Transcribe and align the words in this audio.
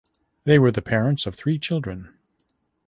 They 0.45 0.57
were 0.57 0.71
the 0.71 0.81
parents 0.81 1.27
of 1.27 1.35
three 1.35 1.59
children. 1.59 2.11